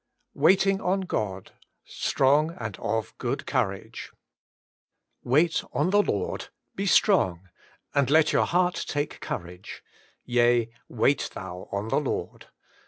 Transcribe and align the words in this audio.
WAIXING 0.33 0.81
ON 0.81 1.01
GOD: 1.01 1.51
Strong 1.85 2.55
and 2.59 2.75
ot 2.79 3.15
Good 3.19 3.45
Courage* 3.45 4.11
'Wait 5.23 5.63
on 5.73 5.91
the 5.91 6.01
Lord: 6.01 6.47
be 6.73 6.87
strong, 6.87 7.49
And 7.93 8.09
let 8.09 8.33
your 8.33 8.45
heart 8.47 8.83
take 8.87 9.19
courage: 9.19 9.83
Yea, 10.25 10.71
wait 10.89 11.29
thou 11.35 11.69
on 11.71 11.89
the 11.89 11.99
Lord.' 11.99 12.47